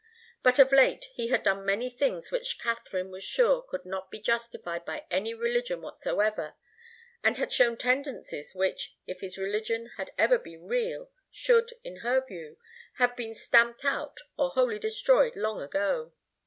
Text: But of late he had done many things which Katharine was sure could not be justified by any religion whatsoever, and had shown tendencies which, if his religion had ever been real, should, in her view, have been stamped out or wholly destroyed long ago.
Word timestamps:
But 0.41 0.57
of 0.57 0.71
late 0.71 1.09
he 1.13 1.27
had 1.27 1.43
done 1.43 1.63
many 1.63 1.87
things 1.91 2.31
which 2.31 2.57
Katharine 2.57 3.11
was 3.11 3.23
sure 3.23 3.61
could 3.61 3.85
not 3.85 4.09
be 4.09 4.19
justified 4.19 4.83
by 4.83 5.05
any 5.11 5.35
religion 5.35 5.79
whatsoever, 5.79 6.55
and 7.23 7.37
had 7.37 7.51
shown 7.53 7.77
tendencies 7.77 8.55
which, 8.55 8.95
if 9.05 9.21
his 9.21 9.37
religion 9.37 9.91
had 9.97 10.09
ever 10.17 10.39
been 10.39 10.65
real, 10.65 11.11
should, 11.29 11.73
in 11.83 11.97
her 11.97 12.25
view, 12.25 12.57
have 12.95 13.15
been 13.15 13.35
stamped 13.35 13.85
out 13.85 14.19
or 14.39 14.49
wholly 14.49 14.79
destroyed 14.79 15.35
long 15.35 15.61
ago. 15.61 16.11